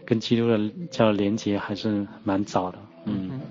[0.06, 0.58] 跟基督的
[0.90, 3.42] 教的连接还是蛮早的，嗯，嗯。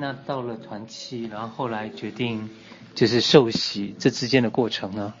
[0.00, 2.48] 那到了团契，然后后来决定
[2.94, 5.12] 就是受洗，这之间的过程呢？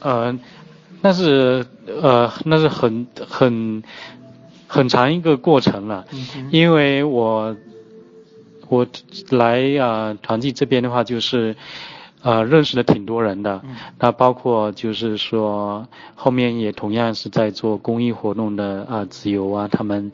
[0.00, 0.38] 呃，
[1.02, 3.82] 那是呃那是很很
[4.66, 7.56] 很长一个过程了，嗯、因为我。
[8.68, 8.84] 我
[9.30, 11.54] 来啊，团契这边的话就是，
[12.22, 13.62] 呃，认识了挺多人的，
[14.00, 15.86] 那包括就是说
[16.16, 20.10] 后面也同样是在做公益活动的啊，自由啊他们。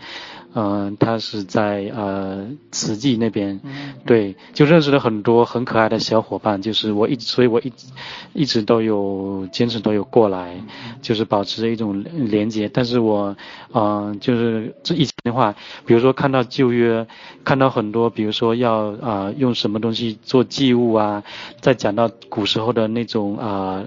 [0.54, 3.58] 嗯、呃，他是在呃慈济那边，
[4.04, 7.86] 对，就认识了很多很可爱的小伙伴，就是我一，所以我一直
[8.34, 10.60] 一直都有坚持都有过来，
[11.00, 12.68] 就是保持着一种连接。
[12.68, 13.34] 但是我，
[13.72, 15.54] 嗯、呃，就是这以前的话，
[15.86, 17.06] 比如说看到旧约，
[17.44, 21.22] 看到很多，比如说要啊、呃、用什么东西做祭物啊，
[21.62, 23.86] 再讲到古时候的那种啊、呃、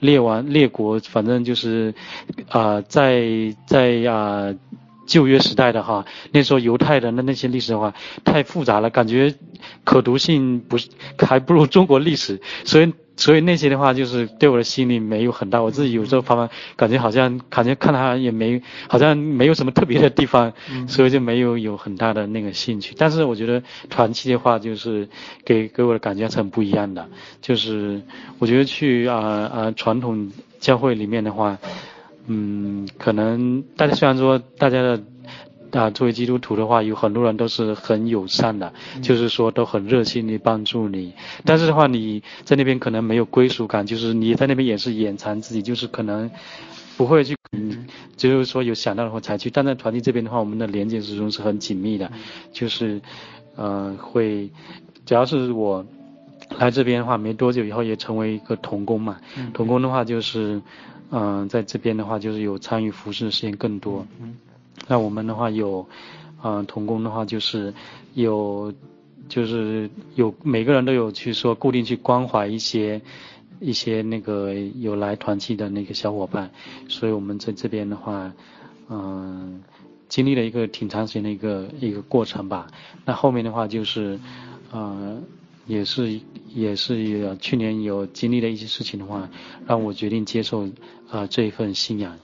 [0.00, 1.94] 列王列国，反正就是
[2.50, 4.12] 啊、呃、在在啊。
[4.12, 4.54] 呃
[5.12, 7.92] 旧约时代的哈，那时候犹太人的那些历史的话
[8.24, 9.34] 太复杂了，感觉
[9.84, 20.50] 可读性不是还不如中国历史，所以所以那些的话就是对我的心里没有很大，我自己有时候反而感觉好像感觉看他也没好像没有什么特别的地方，
[20.88, 22.94] 所以就没有有很大的那个兴趣。
[22.96, 25.06] 但是我觉得传奇的话就是
[25.44, 27.06] 给给我的感觉是很不一样的，
[27.42, 28.00] 就是
[28.38, 31.58] 我觉得去啊啊传统教会里面的话。
[32.26, 35.02] 嗯，可能大家虽然说大家的
[35.72, 41.14] 啊，作为基督徒的话，有很多人都是很友善的，嗯、就是说都很热心的帮助你。
[41.46, 46.30] 但是的话，你在那边可能没有归属感，就是你在那边也是掩藏自己，就是可能
[46.98, 49.48] 不会去，嗯，就是说有想到的话才去。
[49.48, 52.12] 但在团体这边的话，我们的连接始终是很紧密的，
[52.52, 53.00] 就是
[53.56, 54.50] 呃会，
[55.06, 55.86] 只要是我
[56.58, 59.16] 来这边的话，没多久以后也成为一个童工嘛。
[59.38, 60.60] 嗯、同工的话就是。
[61.14, 64.06] 嗯、呃，在这边的话就是有参与服饰的时间更多。
[64.18, 64.34] 嗯，
[64.88, 65.86] 那我们的话有，
[66.42, 67.74] 嗯、呃，同工的话就是
[68.14, 68.72] 有，
[69.28, 73.02] 就是有每个人都有去说固定去关怀一些
[73.60, 76.50] 一些那个有来团契的那个小伙伴，
[76.88, 78.32] 所以我们在这边的话，
[78.88, 79.52] 嗯、呃，
[80.08, 82.68] 经历了一个挺长时间的一个一个过程吧。
[83.04, 84.18] 那后面的话就是，
[84.72, 85.20] 呃。
[85.66, 86.20] 也是
[86.54, 89.28] 也是去年有经历的一些事情的话，
[89.66, 90.70] 让我决定接受啊、
[91.10, 92.18] 呃、这一份信仰，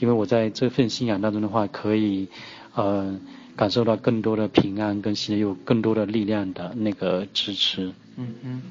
[0.00, 2.28] 因为我在这份信仰当中的话，可以
[2.74, 3.18] 呃
[3.56, 7.92] 感受到更多的平安跟喜乐，有更多的力量的那个支持。
[8.16, 8.62] 嗯嗯，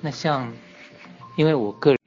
[0.00, 0.52] 那像
[1.36, 1.98] 因为我个人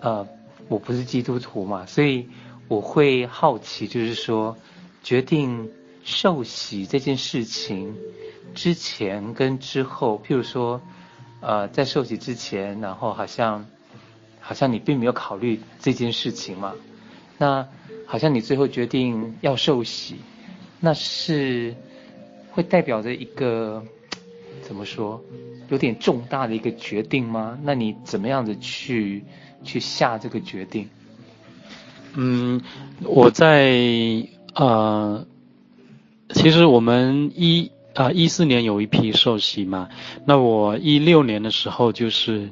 [0.00, 0.26] 呃
[0.68, 2.26] 我不是基督徒嘛，所以
[2.68, 4.56] 我会好奇，就是说
[5.02, 5.68] 决定
[6.04, 7.94] 受洗这件事情。
[8.54, 10.80] 之前跟之后，譬如说，
[11.40, 13.64] 呃，在受洗之前，然后好像，
[14.40, 16.74] 好像你并没有考虑这件事情嘛，
[17.38, 17.66] 那
[18.06, 20.16] 好像你最后决定要受洗，
[20.80, 21.74] 那是
[22.50, 23.82] 会代表着一个
[24.60, 25.22] 怎么说，
[25.70, 27.58] 有点重大的一个决定吗？
[27.62, 29.24] 那你怎么样子去
[29.64, 30.90] 去下这个决定？
[32.14, 32.60] 嗯，
[33.02, 33.72] 我在
[34.54, 35.26] 呃，
[36.32, 37.70] 其实我们一。
[37.94, 39.90] 啊，一四年有一批受洗嘛，
[40.24, 42.48] 那我一六年的时候就是，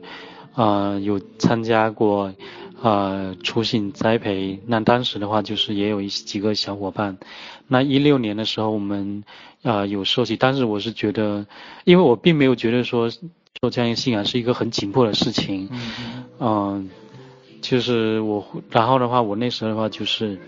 [0.53, 2.35] 啊、呃，有参加过，
[2.83, 4.61] 啊，出信栽培。
[4.67, 7.17] 那当时的话就是也有一几个小伙伴。
[7.69, 9.25] 那一六年的时候我们
[9.63, 11.47] 啊、呃、有受洗，但是我是觉得，
[11.85, 15.71] 因为我并没有觉得说做这样一个信仰是一个很紧迫的事情，
[16.39, 16.91] 嗯，
[17.63, 20.39] 就是我，然后的话我那时候的话就是，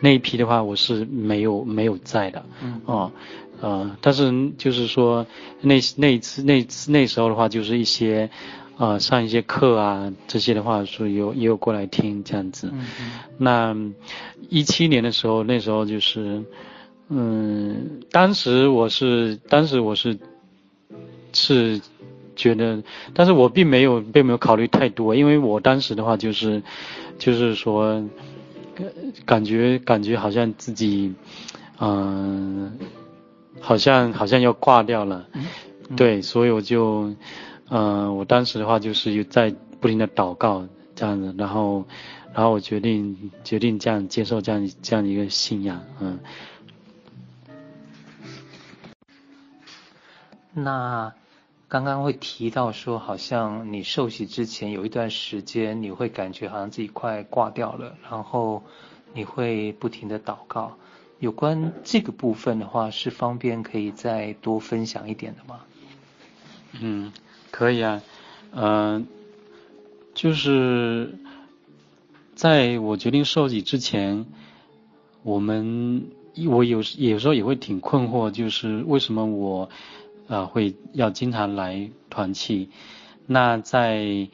[0.00, 3.12] 那一批的话我是没有没有在的，嗯，哦。
[3.58, 5.26] 呃，但是就是说，
[5.62, 8.28] 那那一次那次那时候的话，就是一些，
[8.76, 12.68] 呃，上一些课啊，这些的话，说有也有过来听这样子。
[12.70, 13.10] 嗯嗯。
[13.38, 13.74] 那
[14.50, 16.44] 一七年的时候，那时候就是，
[17.08, 20.18] 嗯，当时我是当时我是
[21.32, 21.80] 是
[22.36, 22.82] 觉得，
[23.14, 26.62] 但是我并没有并没有考虑太多，因为我当时的话就是，
[27.18, 28.04] 就是说，
[29.24, 31.14] 感觉感觉好像自己，
[31.78, 32.86] 嗯、呃，
[33.60, 37.08] 好像好像要挂掉了，嗯、对，所以我就，
[37.68, 41.84] 嗯、呃，我当时的话就是有在不停的祷告这样子，然后，
[42.34, 46.18] 然后我决定决定这样接受这样这样一个信仰，嗯。
[50.58, 51.12] 那
[51.76, 58.62] 刚刚会提到说，好像你受洗之前有一段时间，你会感觉好像自己快挂掉了，然后
[59.12, 60.78] 你会不停的祷告。
[61.18, 65.60] 有关这个部分的话，是方便可以再多分享一点的吗？
[66.80, 67.12] 嗯，
[67.50, 68.02] 可以啊，
[68.52, 69.06] 嗯、
[70.14, 71.18] 就是
[72.34, 74.24] 在我决定受洗之前，
[75.22, 76.06] 我们
[76.48, 79.68] 我有有时候也会挺困惑，就是为什么我。
[80.28, 82.70] 啊，会要经常来团契。
[83.26, 84.28] 那在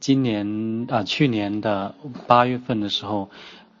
[0.00, 1.94] 今年啊，去年的
[2.26, 3.30] 八月份的时候，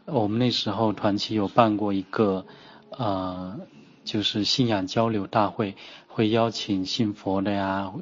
[0.06, 2.46] 我们那时候团契有办过一个
[2.90, 3.60] 呃，
[4.04, 5.76] 就是信仰交流大会，
[6.08, 7.92] 会邀请信佛的呀，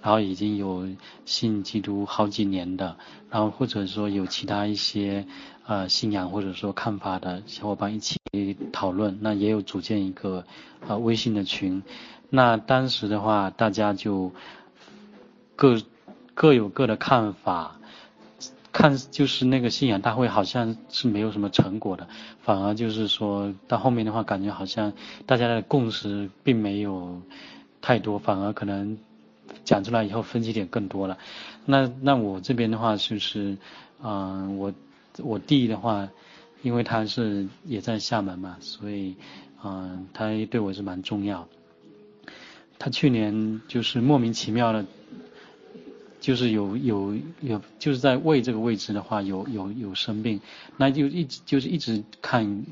[0.00, 0.88] 然后已经有
[1.24, 2.96] 信基督好几年的，
[3.30, 5.26] 然后或者说有其他一些
[5.66, 8.18] 呃信仰或者说看法的小伙伴一起
[8.72, 9.18] 讨论。
[9.20, 10.44] 那也有组建一个
[10.86, 11.82] 呃微信的群。
[12.34, 14.32] 那当时的话，大家就
[15.54, 15.82] 各
[16.32, 17.76] 各有各的看法，
[18.72, 22.08] 看就是那个信仰大会好像是没有什么成果的，
[22.40, 24.94] 反而就是说到后面的话，感觉好像
[25.26, 27.20] 大家的共识并没有
[27.82, 28.96] 太多，反而可能
[29.64, 31.18] 讲出来以后分歧点更多了。
[31.66, 33.58] 那那我这边的话就是，
[34.02, 34.72] 嗯、我
[35.18, 36.08] 我弟的话，
[36.62, 39.16] 因为他是也在厦门嘛，所以
[39.62, 41.48] 嗯、他对我是蛮重要的。
[42.84, 44.84] 他去年就是莫名其妙的，
[46.20, 50.40] 就是有有有，就是在胃这个位置的话有有有生病，
[50.76, 52.64] 那就一直就是一直看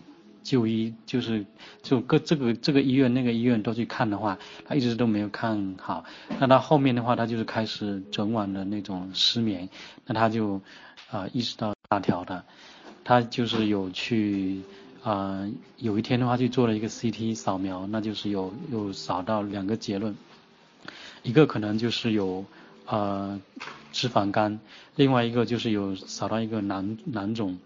[0.43, 1.47] 就医，就是
[1.85, 6.05] 就各这个这个医院那个医院都去看的话，他一直都没有看好。
[6.41, 9.69] 那他后面的话，他就是开始整晚的那种失眠，
[10.07, 10.61] 那他就
[11.13, 12.45] 啊、意识到大条的，
[13.05, 14.61] 他就是有去。
[15.03, 20.15] 啊、有一天的话去做了一个 CT 扫描，那就是有有扫到两个结论，
[21.23, 22.45] 一个可能就是有
[22.87, 23.41] 呃
[23.93, 24.61] 脂肪肝，
[24.97, 27.59] 另外一个就是有扫到一个囊囊肿，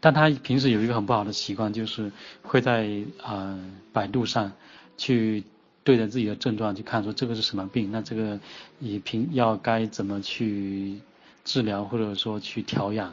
[0.00, 2.10] 但他平时有一个很不好的习惯，就是
[2.42, 3.58] 会在啊、
[3.92, 4.50] 百度上
[4.96, 5.44] 去
[5.84, 8.40] 对着自己的症状去看，说这个是什么病，那这个
[8.80, 10.98] 你平要该怎么去。
[11.44, 13.12] 治疗或者说去调养，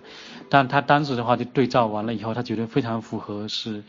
[0.49, 3.83] 但他当时的话就对照完了以后，他觉得非常符合是，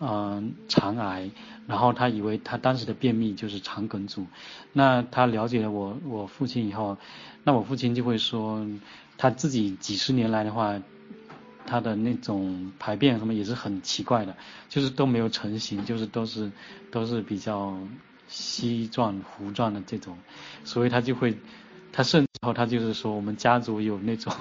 [0.00, 1.30] 嗯、肠癌，
[1.68, 4.26] 然后他以为他当时的便秘就是肠梗阻，
[4.72, 6.98] 那他了解了我我父亲以后，
[7.44, 8.66] 那我父亲就会说，
[9.16, 10.82] 他自己几十年来的话，
[11.64, 14.36] 他的那种排便什么也是很奇怪的，
[14.68, 16.50] 就是都没有成型，就是都是
[16.90, 17.78] 都是比较
[18.26, 20.18] 稀状糊状的这种，
[20.64, 21.38] 所以他就会。
[21.96, 24.32] 他甚至后，他就是说，我们家族有那种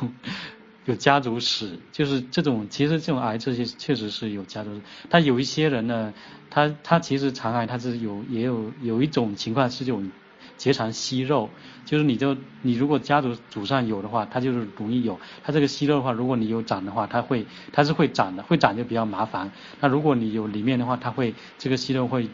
[0.85, 4.81] 有家族史，就是这种其实这种癌这些确实是有家族史。
[5.07, 6.11] 但有一些人呢，
[6.49, 10.09] 他他其实肠癌他是有也有有一种情况是这种
[10.57, 11.47] 结肠息肉，
[11.85, 15.19] 就是你就你如果家族祖上有的话，他就是容易有。
[15.43, 19.51] 他这个息肉的话，如果你有长的话，他会他是会长的，会长就比较麻烦。
[19.79, 22.27] 那如果你有里面的话，他会这个息肉会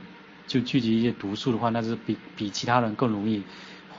[0.48, 3.44] 就聚集一些毒素的话，那是比比其他人更容易。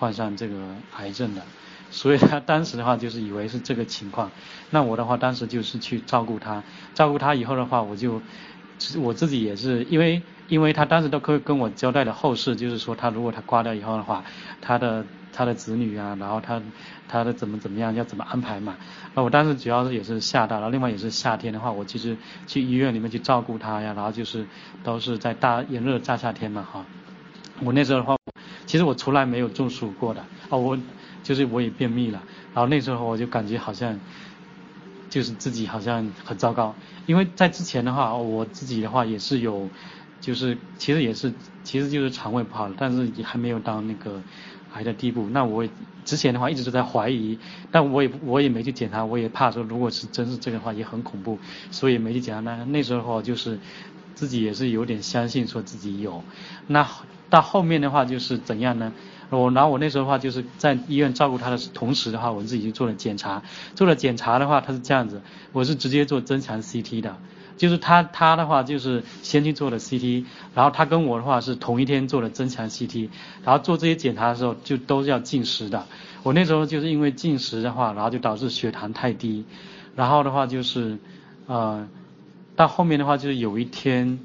[0.01, 0.57] 患上这个
[0.97, 1.43] 癌症的，
[1.91, 4.31] 所以他当时的话就是以为是这个情况。
[4.71, 8.23] 那我的话当时就是去照顾他，照顾他以后的话，我就
[8.99, 14.25] 我自己也是因为因为他当时都可以跟我交代的后事，就是说他如果他挂掉以后的话，
[14.63, 16.63] 他的他的子女啊，然后他
[17.07, 18.77] 他的怎么怎么样要怎么安排嘛。
[19.15, 24.47] 那我当时主要是也是吓到了，另外也是夏天的话，我其实去医院里面去照顾他呀，然后就是
[24.83, 26.87] 都是在大炎热大夏天嘛哈。
[27.63, 28.17] 我那时候的话。
[28.71, 30.79] 其实我从来没有中暑过的啊，我
[31.25, 33.99] 就是我也便秘了，然后那时候我就感觉好像
[35.09, 39.73] 就是自己好像很糟糕，因为在之前的话，我自己的话也是有，
[40.21, 44.23] 就是其实也是其实就是肠胃不好，但是也还没有到那个
[44.75, 45.29] 癌的地步。
[45.31, 45.69] 那我
[46.05, 47.41] 之前的话一直都在怀疑，
[47.73, 51.41] 但我也我也没去检查，我也怕说如果是真是这个话也很恐怖，
[51.73, 52.41] 所以没去检查。
[52.41, 53.59] 那那时候就是
[54.15, 56.23] 自己也是有点相信说自己有，
[56.67, 56.87] 那。
[57.31, 58.93] 到后面的话就是怎样呢？
[59.31, 63.41] 我然后我那时候的话就是在医院照顾他的同时的话，我自己就做了检查。
[63.77, 67.17] 做了检查的话，他是这样子，我是直接做增强 CT 的。
[67.57, 70.25] 就是他他的话就是先去做的 CT，
[70.57, 73.11] 然后他跟我的话是同一天做了增强 CT，
[73.45, 75.87] 然后做这些检查的时候就都是要禁食的。
[76.25, 79.45] 我那时候就是因为禁食的话，然后就导致血糖太低，
[79.95, 80.99] 然后的话就是，
[81.47, 81.87] 呃，
[82.61, 84.19] 到后面的话就是有一天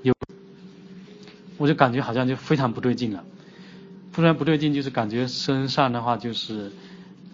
[0.00, 0.14] 有，
[1.58, 3.22] 我就感觉好像就非常不对劲了，
[4.10, 6.72] 突然不对劲就是感觉身上的话就是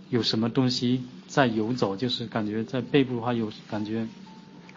[0.09, 4.09] 有什么东西在游走，就是感觉在背部的话有感觉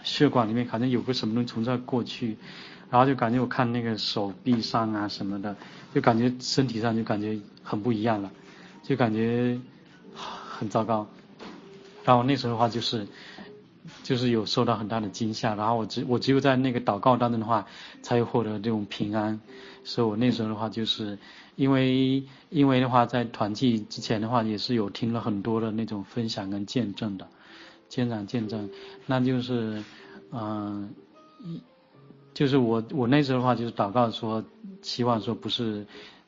[0.04, 2.38] 血管里面好像有个什么东西从这过去，
[2.92, 5.56] 然后就感觉我看那个手臂上啊什么的，
[5.96, 8.32] 就感觉身体上就感觉很不一样了。
[8.84, 9.60] 就感觉
[10.14, 11.08] 很糟糕，
[12.04, 13.08] 然后那时候的话就是，
[14.04, 17.68] 就是有受到很大的惊吓，然后我只我只有在那个祷告当中的话，
[18.02, 19.40] 才有获得这种平安，
[19.84, 21.18] 所以我那时候的话就是，
[21.56, 27.28] 因为因为的话在团契之前的话也是有听了很多的那种分享跟见证的，
[27.90, 28.70] 见证见证，
[29.06, 29.84] 那就是
[30.32, 30.94] 嗯，
[31.44, 31.62] 一
[32.34, 34.44] 就是我我那时候的话就是祷告说，
[34.82, 35.86] 希望说不是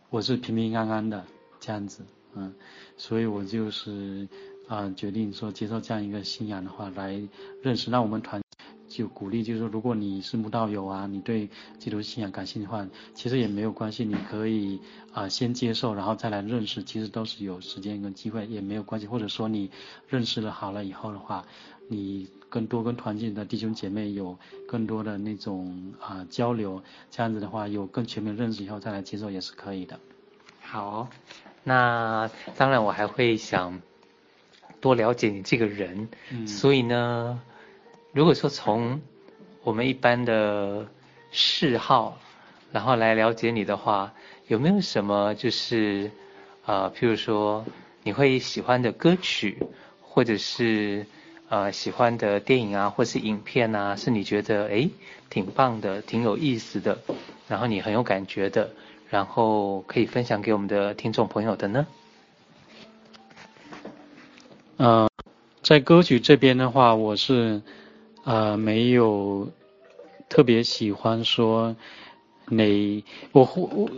[0.10, 1.26] 我是平平安安的
[1.60, 2.06] 这样子。
[2.38, 2.53] 嗯，
[2.97, 4.28] 所以我就是
[4.68, 7.22] 啊、决定说接受这样一个信仰的话来
[7.61, 7.89] 认识。
[7.91, 8.41] 那我们团
[8.88, 11.49] 就鼓励，就是说，如果你是慕道友啊，你对
[11.80, 14.80] 基督信仰感兴趣的话，其实也没有关系，你可以
[15.13, 19.07] 啊、先接受，然后再来认识，其实都是有时间跟机会，也没有关系。
[19.07, 19.70] 或者说你
[20.07, 21.45] 认识了好了以后的话，
[21.88, 24.38] 你更多跟团建的弟兄姐妹有
[24.68, 29.99] 更多的那种啊、交流，这样子的话有更全面认识以后再来接受也是可以的。
[30.61, 31.09] 好。
[31.68, 33.82] 那当然，我还会想
[34.86, 36.08] 多了解你这个人。
[36.30, 36.46] 嗯。
[36.48, 37.42] 所以呢，
[38.14, 39.02] 如果说从
[39.64, 40.86] 我们一般的
[41.32, 42.20] 嗜好，
[42.72, 44.14] 然后来了解你的话，
[44.48, 46.12] 有没有什么就是
[46.68, 47.66] 呃，譬如说
[48.04, 49.58] 你会喜欢的歌曲，
[50.02, 51.08] 或者是
[51.50, 54.92] 呃喜欢的电影啊，或是影片啊，是你觉得诶
[55.32, 57.00] 挺棒的，挺有意思的，
[57.48, 58.70] 然后你很有感觉的？
[59.10, 61.88] 然后可以分享给我们的听众朋友的呢？
[64.78, 65.10] 呃，
[65.62, 67.62] 在歌曲这边的话，我是
[68.24, 69.50] 呃没有
[70.30, 71.76] 特别喜欢说
[72.50, 73.90] 哪，我会我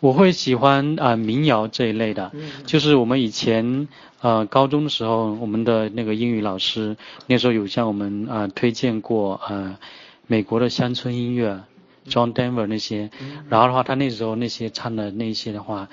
[0.00, 2.32] 我会喜欢啊、呃、民谣这一类的，
[2.66, 3.88] 就是我们以前
[4.20, 6.96] 呃高中的时候，我们的那个英语老师
[7.26, 9.78] 那时候有向我们啊、呃、推荐过呃
[10.26, 11.62] 美国的乡村音乐。
[12.08, 13.10] John Denver 那些，
[13.48, 15.88] 然后的话，他那时候那些唱的那些的话，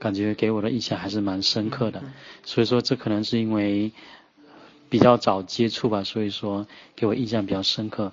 [0.00, 2.02] 感觉给我的印象还是蛮深刻的。
[2.42, 3.92] 所以说，这可能是因为
[4.88, 8.12] 比较早接触吧，所以说给我印象比较深刻。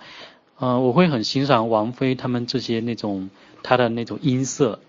[0.59, 3.29] 呃，我会很欣赏王菲他们这些那种
[3.63, 4.79] 他的那种音色，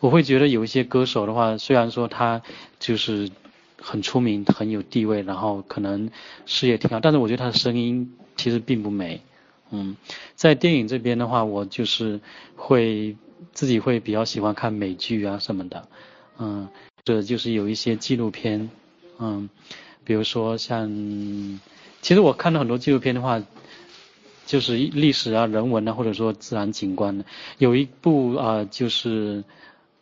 [0.00, 2.42] 我会觉得有一些歌手的话，虽然说他
[2.78, 3.30] 就是
[3.80, 6.10] 很出名、很有地位，然后可能
[6.46, 9.22] 事业挺好，但是我觉得他的声音其实并不美。
[9.70, 9.96] 嗯，
[10.34, 12.20] 在电影这边的话，我就是
[12.56, 13.16] 会
[13.52, 15.88] 自己会比较喜欢看美剧啊什么的，
[16.38, 16.68] 嗯，
[17.04, 18.70] 这就是有一些纪录片，
[19.18, 19.48] 嗯，
[20.04, 20.88] 比如说像，
[22.00, 23.42] 其实我看了很多纪录片的话，
[24.46, 27.24] 就是历史啊、人文啊，或者说自然景观的，
[27.58, 29.44] 有一部啊、就是，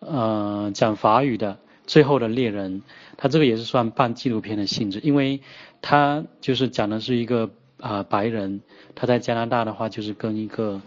[0.00, 1.52] 呃，讲法语的
[1.86, 2.80] 《最后的猎人》，
[3.16, 5.40] 它这个也是算半纪录片的性质，因为
[5.80, 7.50] 它就是讲的是一个。
[7.78, 8.62] 啊、白人
[8.94, 10.80] 他在加拿大的话，就是跟一个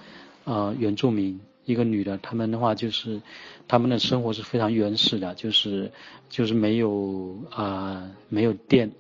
[0.46, 1.40] 呃原住民
[1.72, 3.22] 一个女的，他们的话就是
[3.68, 5.92] 他们的生活是非常原始的，就是
[6.30, 8.92] 就是没有啊、没有电，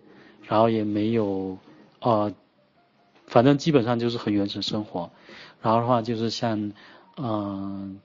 [0.47, 1.57] 然后也没有
[1.99, 2.33] 呃，
[3.27, 5.11] 反正基本上就是很原始生活。
[5.61, 6.71] 然后的话就是像
[7.17, 7.99] 嗯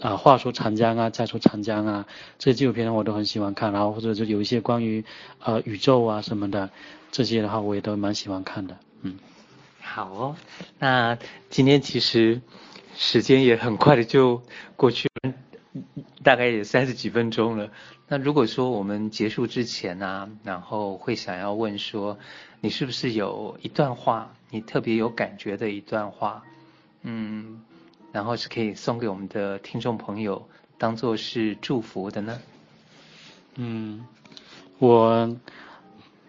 [0.00, 2.06] 啊、话说长江啊，再说长江啊，
[2.38, 3.72] 这些纪录片我都很喜欢看。
[3.72, 5.04] 然后或者就有一些关于
[5.40, 6.70] 呃宇宙啊什么的
[7.12, 8.76] 这些的话，我也都蛮喜欢看的。
[9.02, 9.18] 嗯，
[9.80, 10.36] 好哦。
[10.78, 11.16] 那
[11.50, 12.42] 今天其实
[12.96, 14.42] 时间也很快的就
[14.74, 15.08] 过去，
[16.22, 17.70] 大概也三十几分钟了。
[18.08, 22.18] 那如果说我们结束之前呢、然后会想要问说，
[22.60, 26.42] 你是不是有一段话，你特别有感觉的一段话，
[27.02, 27.60] 嗯，
[28.12, 32.40] 然后是可以送给我们的听众朋友，当做是祝福的呢？
[33.56, 34.06] 嗯，
[34.78, 35.36] 我。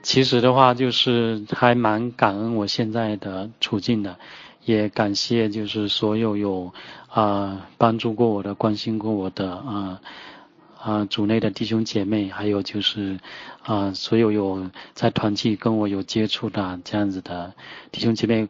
[0.03, 4.17] 其实的话，就是还蛮感恩我现在的处境的，
[4.67, 6.73] 也感谢就是所有有
[7.09, 10.01] 啊、帮助过我的、关心过我的啊
[10.77, 13.17] 啊组内的弟兄姐妹，还有就是
[13.63, 17.53] 啊、所有有在团契跟我有接触的这样子的
[17.93, 18.49] 弟兄姐妹，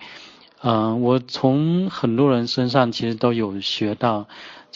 [0.64, 4.28] 嗯、我从很多人身上其实都有学到。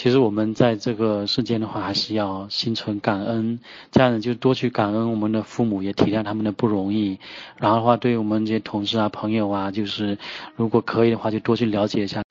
[0.01, 3.59] 其实我们在这个世间的话，还是要心存感恩，
[3.91, 7.19] 这样子就多去感恩我们的父母，也体谅他们的不容易。
[7.57, 10.17] 然后的话，对于我们这些同事啊、朋友啊，就是
[10.55, 12.23] 如果可以的话，就多去了解一下。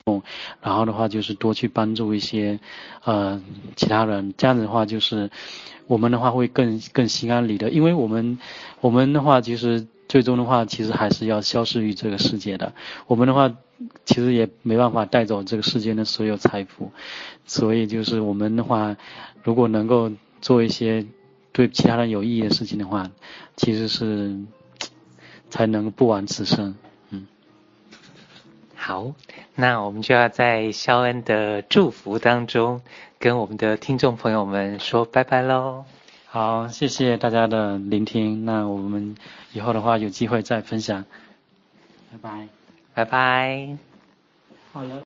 [0.61, 2.59] 然后的话，就是多去帮助一些
[3.05, 3.41] 呃
[3.77, 5.31] 其他人，这样子的话，就是
[5.87, 8.41] 我们的话会更更心安理得，因为我们
[8.81, 12.75] 我们的话，其实最终的话，其实还是要消失于这个世界的。
[13.07, 13.57] 我们的话。
[14.05, 16.93] 其实也没办法带走这个世间的所有财富，
[17.47, 18.99] 所以就是我们的话，
[19.43, 21.07] 如果能够做一些
[21.51, 23.11] 对其他人有意义的事情的话，
[23.57, 24.39] 其实是
[25.49, 26.75] 才能不枉此生。
[27.09, 27.27] 嗯，
[28.75, 29.15] 好，
[29.55, 32.83] 那我们就要在肖恩的祝福当中，
[33.19, 35.87] 跟我们的听众朋友们说拜拜喽。
[36.33, 39.17] 好，谢谢大家的聆听，那我们
[39.53, 41.05] 以后的话有机会再分享，
[42.13, 42.49] 拜拜。
[42.95, 43.77] 拜拜。
[44.73, 44.95] 好了。